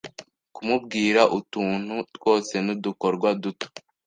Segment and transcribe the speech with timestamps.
[0.55, 3.67] Kumubwira utuntu twose, n’udukorwa duto